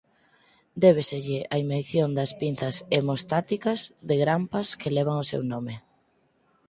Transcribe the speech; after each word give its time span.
Débeselle 0.83 1.39
a 1.53 1.55
invención 1.63 2.09
das 2.17 2.31
pinzas 2.41 2.75
hemostáticas 2.97 3.79
de 4.07 4.15
grampas 4.23 4.67
que 4.79 4.93
levan 4.97 5.17
o 5.23 5.27
seu 5.31 5.41
nome. 5.53 5.75